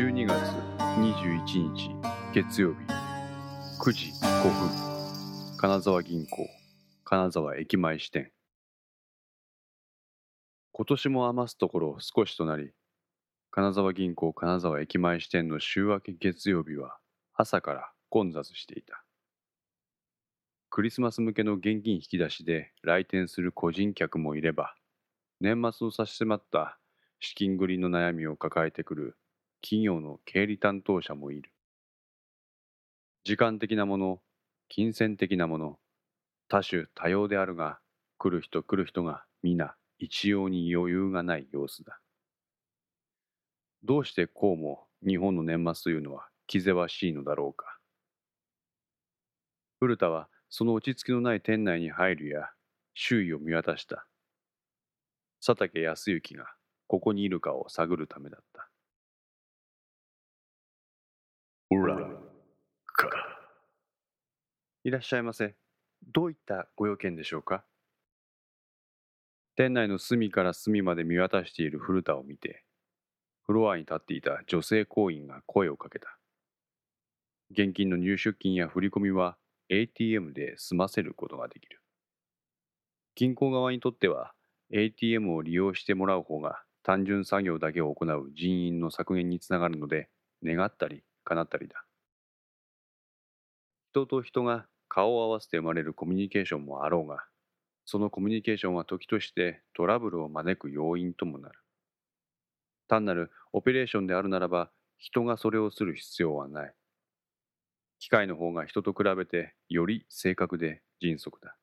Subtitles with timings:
[0.00, 0.34] 12月
[0.96, 1.90] 21日
[2.32, 2.76] 月曜日。
[3.78, 5.58] 9時5分。
[5.58, 6.48] 金沢銀行
[7.04, 8.32] 金沢駅前支店。
[10.72, 12.72] 今年も余すところ少しとなり
[13.50, 16.96] 金沢銀行金沢駅前支店の週明け月曜日は
[17.34, 19.04] 朝から混雑していた。
[20.70, 24.74] クリスマス向けの現金引き出しで来店する個人客もいれば
[25.42, 26.78] 年末を差し迫った
[27.20, 29.16] 資金繰りの悩みを抱えてくる
[29.62, 31.50] 企業の経理担当者もいる。
[33.24, 34.20] 時間的なもの、
[34.68, 35.78] 金銭的なもの、
[36.48, 37.80] 多種多様であるが、
[38.18, 42.00] 来る人来る人が皆一様に余裕がない様子だ。
[43.82, 47.78] どうしてこうも日本の年末というのは気ぜわしいのだろうか。
[49.78, 52.50] 古田はその落ち着きのない店内に入るや
[52.94, 54.06] 周囲を見渡した。
[55.44, 56.46] 佐竹康之が
[56.86, 58.69] ここにいるかを探るためだった。
[61.72, 61.94] ほら、
[62.84, 63.10] か。
[64.82, 65.54] いらっしゃいませ。
[66.12, 67.64] どういったご用件でしょうか？
[69.54, 72.64] 店内の隅から隅まで見渡している古田を見て、
[73.46, 76.18] フロアに立っていた女性行員が声をかけた。
[77.52, 79.36] 現金の入出金や振り込みは
[79.68, 81.80] ATM で済ませることができる。
[83.14, 84.32] 銀行側にとっては
[84.72, 90.08] ATM を利用してもらう方が単純作業だけを行う人員の削減につながるので、
[90.42, 91.84] 願ったり叶ったりだ。
[93.92, 97.24] 人と人が顔を合わせて生まれるコミュニケーションもあろうが、
[97.84, 101.58] そのコミュニケーションは時としてトラブルを招く要因ともなる。
[102.88, 106.74] 単なるオペレーションであるならば、人がそれをする必要はない。
[107.98, 111.56] 機械の方が人と比べてより正確で迅速だ。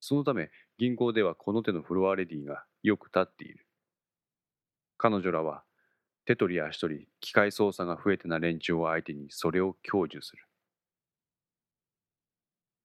[0.00, 3.66] そのため銀行ではこの手のフロアレディがよく立っている。
[4.96, 5.64] 彼女らは
[6.26, 10.46] 手取り足取り機械操作が増えてな連中を相手にそれを享受する。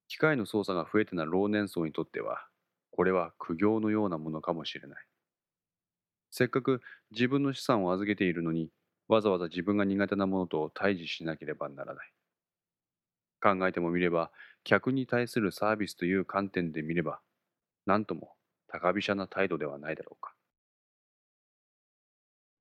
[0.09, 2.49] 機械の操作が増えてな老年層にとっては、
[2.91, 5.07] これは苦行のようなものかもしれない。
[6.31, 8.71] せっかく自分の資産を預けているのに、
[9.07, 12.11] わざわざ自分が苦手なものと対峙しなければならない。
[13.41, 14.31] 考えてもみれば、
[14.63, 17.21] 客に対するサービスという観点で見れば、
[17.85, 20.35] なんとも高飛車な態度ではないだろうか。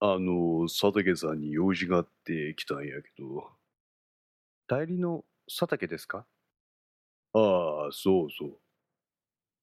[0.00, 3.50] あの、佐竹さんに用事があって来たんやけど。
[4.68, 6.26] 代理の佐竹ですか？
[7.32, 8.60] ああ、そうそう。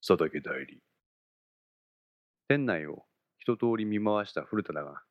[0.06, 0.82] 佐竹代理。
[2.50, 3.06] 店内を
[3.40, 5.04] 一通り見回した古田だが、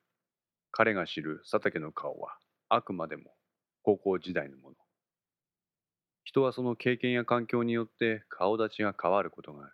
[0.71, 2.37] 彼が知る佐竹の顔は
[2.69, 3.33] あくまでも
[3.81, 4.75] 高校時代のもの。
[6.23, 9.73] 人はその経験や環境によって顔立ちが変わることがある。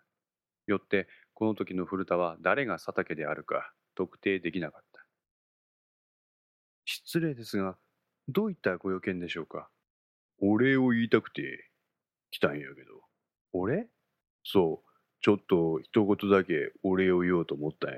[0.66, 4.91] よってこの時の古田は誰が佐竹であるか特定できなかった。
[7.12, 7.76] 失礼ですが、
[8.28, 9.68] どういったご用件でしょうか？
[10.40, 11.68] お礼を言いたくて
[12.30, 13.02] 来たんやけど。
[13.52, 13.86] お礼？
[14.42, 14.90] そう、
[15.20, 17.96] ちょっと一言だけお礼を言おうと思ったんや。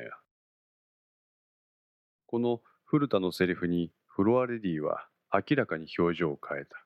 [2.26, 6.84] この古田のセリフにフロアレディは明らかに表情を変えた。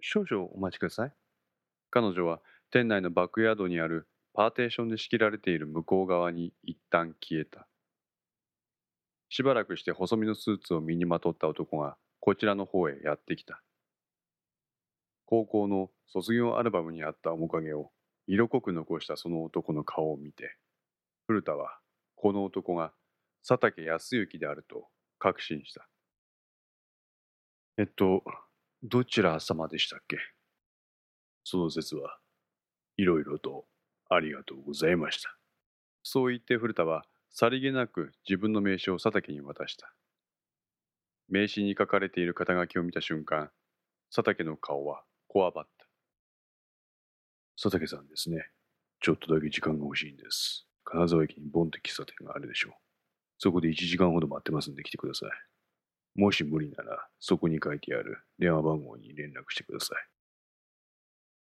[0.00, 1.12] 少々お待ちください。
[1.92, 2.40] 彼女は
[2.72, 7.68] 店内のバックヤードにあるパーテーションで仕切られている向こう側に一旦消えた。
[9.30, 13.62] しばらくして細身のスーツを身にまとった男がこちらの方へやってきた。
[15.24, 17.92] 高校の卒業アルバムにあった面影を
[18.26, 20.56] 色濃く残したその男の顔を見て、
[21.28, 21.78] 古田は
[22.16, 22.92] この男が
[23.46, 24.88] 佐竹康之であると
[25.20, 25.88] 確信した。
[27.78, 28.24] えっと、
[28.82, 30.16] どちら様でしたっけ？
[31.44, 32.18] その説は
[32.96, 33.64] いろいろと
[34.08, 35.36] ありがとうございました。
[36.02, 39.94] そう言って古田はさりげなく自分の名刺を佐竹に渡した。
[41.28, 43.50] 名刺に書かれている肩書きを見た瞬間、
[44.14, 45.86] 佐竹の顔はこわばった。
[47.62, 48.50] 佐竹さんですね。
[49.00, 50.66] ちょっとだけ時間が欲しいんです。
[50.84, 52.72] 金沢駅にボンって喫茶店があるでしょう。
[53.38, 55.30] そこで1時間ほど待ってますんで来てください。
[56.20, 59.98] もし無理なら、そこに書いてある電話番号に連絡してください。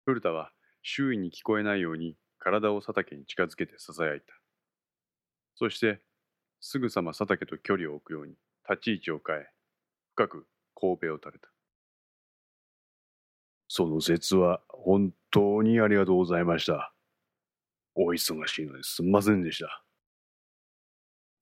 [0.05, 0.51] 古田は
[0.81, 4.38] 周囲に聞こえないように体を佐竹に近づけて囁いた。
[5.59, 5.99] そして、
[6.61, 8.35] すぐさま佐竹と距離を置くように
[8.69, 9.47] 立ち位置を変え、
[10.15, 11.49] 深く神戸を垂れた。
[13.67, 16.93] その説は本当にありがとうございました。
[17.93, 19.83] お忙しいのですみませんでした。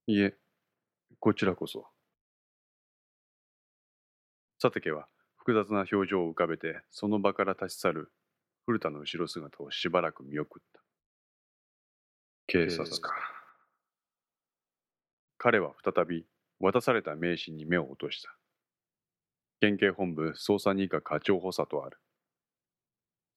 [0.08, 0.36] いえ、
[1.20, 1.86] こちらこそ。
[4.60, 8.12] 佐竹は複雑な表情を浮かべてその場から立ち去る
[8.66, 10.82] 古田の後ろ姿をしばらく見送った。
[12.48, 13.37] 警察か。
[15.38, 16.26] 彼は再び
[16.60, 18.36] 渡された名刺に目を落とした。
[19.60, 21.98] 県警本部捜査二課課長補佐とある。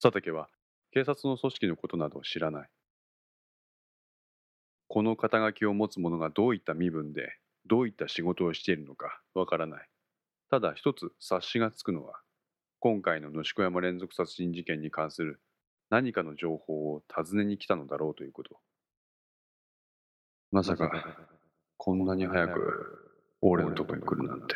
[0.02, 0.48] 佐竹は
[0.92, 2.68] 警察の組織のことなどを知らない。
[4.88, 7.36] この肩書きを持つ者がどういった身分で、
[7.66, 9.88] どういった仕事をしているのかわからない。
[10.50, 12.20] ただ一つ察しがつくのは、
[12.80, 15.40] 今回の野子山連続殺人事件に関する
[15.90, 18.58] 何かの情報を尋ねに来たのだろうということ。
[20.50, 20.90] まさか、
[21.82, 24.54] こんなに早く俺のとこに来るなんて。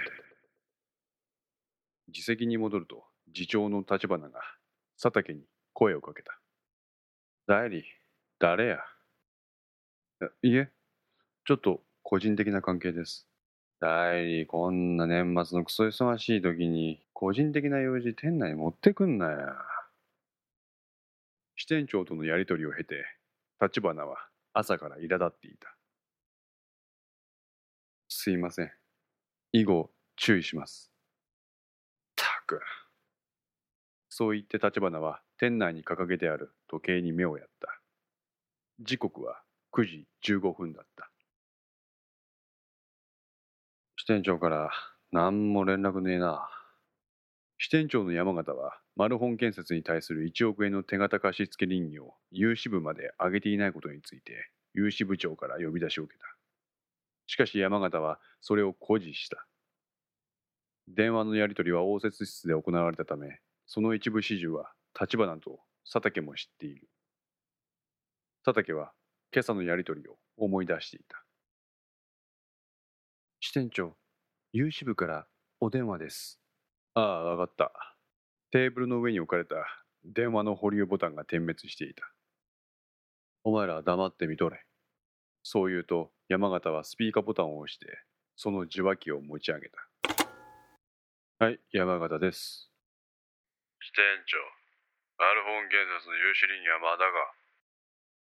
[2.09, 3.03] 自席に戻ると、
[3.35, 4.43] 次長の立花が
[5.01, 5.41] 佐竹に
[5.73, 6.39] 声をかけた。
[7.47, 7.83] 代理、
[8.39, 8.79] 誰や？
[10.43, 10.69] いいえ、
[11.47, 13.27] ちょっと個人的な関係です。
[13.81, 19.39] 代理、こんな年末のクソ忙しい時に、個人的な用事店内に持ってくんなや。
[21.57, 23.07] 支店長とのやりとりを経て、
[23.63, 25.74] 立花は朝から苛立っていた。
[28.25, 28.73] すいません。
[29.53, 30.91] 以後、注意します。
[32.17, 32.59] たく。
[34.09, 37.83] そう言って立花は店内に掲げてある時計に目をやった。
[38.81, 39.43] 時刻は
[39.75, 41.11] 9時15分だった。
[43.97, 44.71] 支店長から
[45.13, 46.49] 何も連絡ねえな。
[47.59, 56.34] 支店長の山形はマルホン建設に対する1億円の手形貸付倫理を有志部まで上げていないことについて有志部長から呼び出しを受けた。
[57.27, 59.47] しかし山形はそれを誇示した。
[60.89, 65.61] 電話のやり取りは応接室で行われたため、その一部始終は立花と
[65.91, 66.89] 佐竹も知っている。
[68.45, 68.93] 佐竹は
[69.33, 71.25] 今朝のやり取りを思い出していた。
[73.41, 73.97] 支店長、
[74.53, 75.27] 有志部から
[75.61, 76.41] お電話です。
[76.95, 77.73] ああ、わかった。
[78.51, 79.57] テーブルの上に置かれた
[80.05, 82.13] 電話の保留ボタンが点滅していた。
[83.43, 84.65] お前ら黙ってみとれ。
[85.47, 87.87] そう言うと山形はスピーカーボタンを押して
[88.35, 89.77] その受話器を持ち上げた。
[91.39, 92.71] はい、山形です。
[93.81, 94.39] 支店長、
[95.19, 97.05] マルホン建設の有志林はまだか。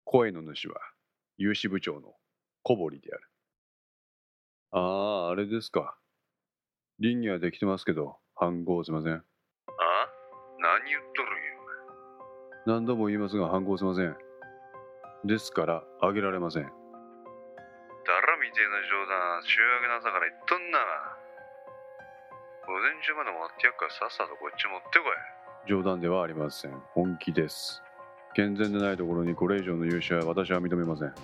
[0.06, 0.82] 声の主は
[1.38, 2.16] 有志部長の
[2.64, 3.30] 小堀である。
[4.72, 4.80] あ
[5.28, 5.96] あ、あれですか。
[7.00, 9.14] 倫理はできてますけど、反号すいません。
[9.14, 9.22] あ？
[10.58, 11.44] 何言っとるんよ。
[12.66, 14.18] 何度も言いますが、反号すいません。
[15.26, 16.72] ですから、あげられません。
[19.46, 20.80] 週明けの朝から言っとんな。
[22.66, 25.70] 午前中まで持ってやっからさっさとこっち持ってこい。
[25.70, 26.72] 冗談ではありません。
[26.94, 27.84] 本気です。
[28.36, 31.08] 健全でないところにこれ以上の融資は私は認めません。
[31.10, 31.16] だ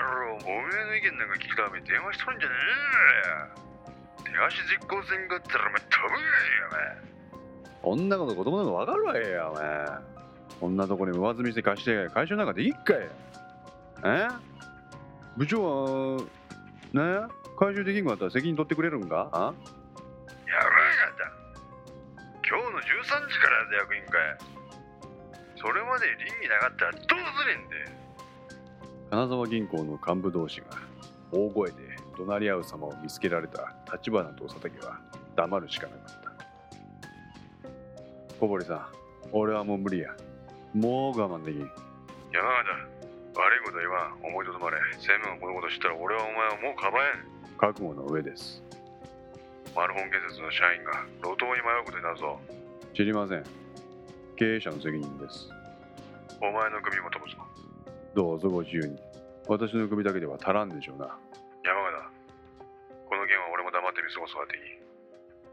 [0.00, 2.54] ろう、おめえの意見なんか聞くた電話しとるんじゃね
[4.28, 4.36] えよ。
[4.36, 6.20] 手足実行せんかったらお前飛ぶよ、
[7.82, 9.88] こんなこと子供なんかわかるわけや、お前。
[10.60, 13.08] こんなところに上積みして貸して、回収なんかできっかい。
[14.04, 14.28] え？
[15.36, 16.22] 部長は、
[16.92, 17.02] ね？
[17.58, 19.28] 回収できんかったら責任取ってくれるんか？
[19.32, 19.38] あ？
[19.38, 21.32] やろうやだ。
[22.48, 22.82] 今日の13
[23.28, 24.10] 時からやで役員会。
[25.56, 27.06] それまで倫理なかったらどうす
[27.46, 28.00] るんで。
[29.10, 30.66] 金沢銀行の幹部同士が
[31.32, 31.76] 大声で
[32.16, 35.00] 怒鳴り合う様を見つけられた立花と佐竹は
[35.36, 36.30] 黙るしかなかった
[38.38, 38.86] 小堀さん
[39.32, 40.14] 俺はもう無理や
[40.74, 42.88] もう我慢できん山形、
[43.40, 44.20] 悪いこと言わん。
[44.20, 44.76] 思いとどまれ。
[45.00, 47.40] 専務がこのこと知ったら俺はお前をもうかばえん。
[47.56, 48.62] 覚悟の上です
[49.76, 52.40] マルホン建設の社員が路頭に迷うことになるぞ。
[52.96, 53.44] 知りません
[54.36, 55.48] 経営者の責任です
[56.40, 57.36] お前の首も飛ぶぞ。
[58.14, 58.96] どうぞご自由に
[59.46, 61.06] 私の首だけでは足らんでしょうな
[61.64, 62.08] 山形、
[63.08, 64.62] この件は俺も黙って見過ごすわっていい。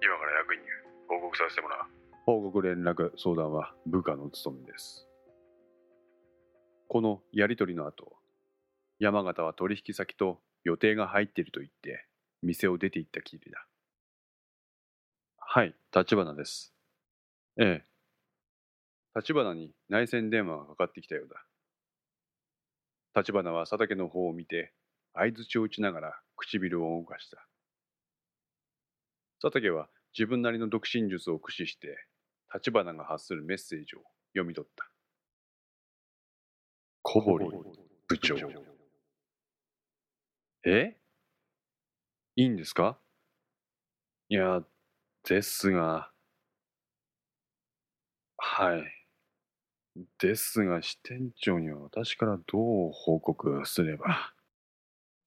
[0.04, 0.68] 今から役員に
[1.08, 1.80] 報告させてもらう。
[2.26, 5.07] 報告連絡相談は部下の務めです
[6.88, 8.18] このやり取りの後
[9.00, 12.06] 山形は取引先と予定が入っていると言って
[12.42, 13.66] 店を出て行ったきりだ。
[15.38, 16.74] はい立花です。
[17.60, 17.86] ええ。
[19.16, 21.44] 立花に内線電話がかかってきたようだ。
[23.16, 24.74] 立花は佐竹の方を見て
[25.14, 27.48] 相槌を打ちながら唇を動かした。
[29.42, 31.98] 佐竹は自分なりの独身術を駆使して
[32.54, 34.00] 立花が発するメッセージを
[34.34, 34.87] 読み取った。
[37.10, 37.48] 小堀
[38.10, 38.36] 部長。
[40.66, 40.98] え？
[42.36, 43.00] いいんですか？
[44.28, 44.62] いや
[45.24, 46.12] ですが。
[48.36, 48.84] はい。
[50.20, 54.34] ですが支店長には私からどう報告すれば。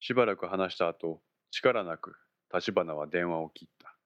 [0.01, 2.15] しばらく話した後力なく
[2.55, 3.97] 立花は電話を切った。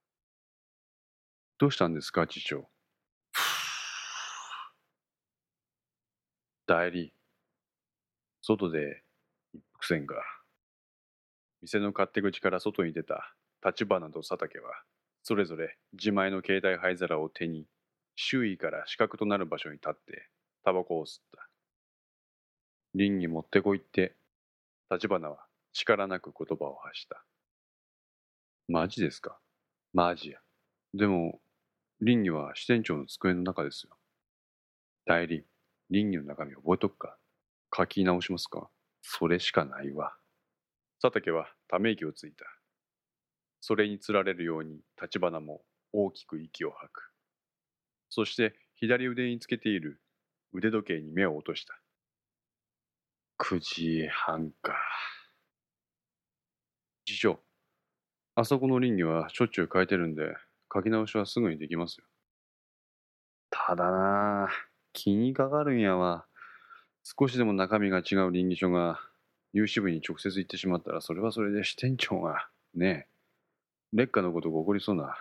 [1.59, 2.69] どうしたんですか次長？
[6.69, 7.12] 代理
[8.46, 9.00] 外で
[9.54, 10.16] 一服せんか
[11.62, 13.34] 店の勝手口から外に出た。
[13.64, 14.70] 立花と佐竹は
[15.22, 17.64] それぞれ自前の携帯灰皿を手に
[18.16, 20.28] 周囲から死角となる場所に立って
[20.62, 21.48] タバコを吸った。
[22.94, 24.14] 林に持ってこいって。
[24.90, 25.38] 立花は
[25.72, 27.24] 力なく言葉を発した。
[28.68, 29.38] マジですか？
[29.94, 30.38] マジや。
[30.92, 31.40] でも
[32.00, 33.96] 林には支店長の机の中ですよ。
[35.06, 35.46] 代理
[35.90, 37.16] 林にの中身覚えとくか？
[37.76, 38.69] 書き直しますか？
[39.02, 40.14] それしかないわ。
[41.02, 42.45] 佐竹はため息をついた。
[43.61, 45.62] それにつられるように立花も
[45.93, 47.11] 大きく息を吐く。
[48.11, 50.00] そして左腕につけている
[50.52, 51.81] 腕時計に目を落とした。
[53.38, 54.75] 9時半か。
[57.07, 57.40] 次長
[58.37, 60.23] あそこの林にはしょっちゅう変えてるんで
[60.73, 62.07] 書き直しはすぐにできますよ。
[63.50, 64.49] ただなあ
[64.93, 66.26] 気にかかるんやわ。
[67.04, 68.99] 少しでも中身が違う倫理書が
[69.52, 73.06] 有志部に直接言ってしまったらそれはそれで支店長がねえ
[73.92, 75.16] 劣化のことが起こりそうな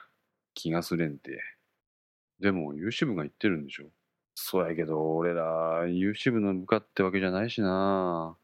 [0.55, 1.41] 気がすれんて。
[2.39, 3.85] でも有志部が言ってるんでしょ？
[4.35, 8.35] そうやけど俺ら有志部の部下ってわけじゃないしな。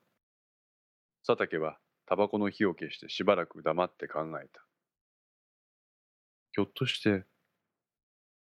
[1.25, 4.61] 佐竹はタバコの火を消してしばらく黙って考えた。
[6.51, 7.23] ひょっとして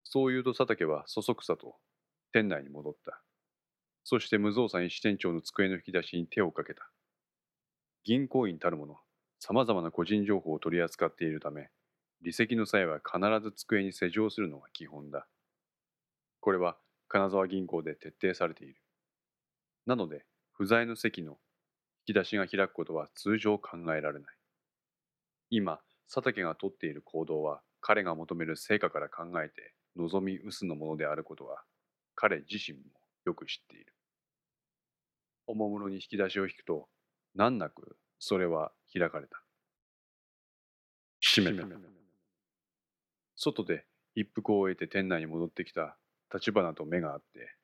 [0.04, 1.76] そう言うと佐竹はそそくさと
[2.32, 3.20] 店内に戻った。
[4.04, 6.90] そして無造作に支店長の机の引き出しに手をかけた。
[8.04, 8.97] 銀行員たるもの
[9.38, 11.69] さまざまな個人情報を取り扱っているため
[12.23, 15.26] 離席の際は必ず机に施錠するのが基本だ。
[16.40, 16.76] これは
[17.09, 18.76] 金沢銀行で徹底されている。
[19.87, 21.33] なので不在の席の
[22.07, 24.37] 引き出しが開くことは通常考えられない。
[25.50, 25.80] 今
[26.12, 31.62] 佐竹が取っている行動は彼が求める成果から考えて望み薄のものであることは
[32.14, 32.85] 彼自身も
[33.25, 33.95] よく知っている。
[35.47, 36.89] おもむろに引き出しを引くと
[37.35, 39.43] 難なくそれは開かれた。
[41.21, 41.67] 閉めた。
[43.37, 43.85] 外で
[44.15, 45.97] 一服を終えて店内に戻ってきた
[46.33, 47.57] 立花と目があって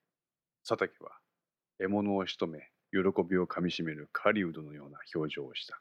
[0.67, 1.19] 佐竹は
[1.79, 5.81] 獲物を仕留め喜びをかみしめる狩人のような表情をした。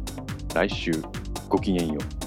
[0.53, 0.91] 来週
[1.47, 2.20] ごきげんよう。